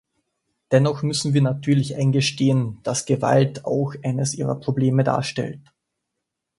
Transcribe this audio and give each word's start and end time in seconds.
Dennoch 0.71 1.03
müssen 1.03 1.35
wir 1.35 1.43
natürlich 1.43 1.95
eingestehen, 1.95 2.79
dass 2.81 3.05
Gewalt 3.05 3.65
auch 3.65 3.93
eines 4.01 4.33
ihrer 4.33 4.59
Probleme 4.59 5.03
darstellt. 5.03 5.61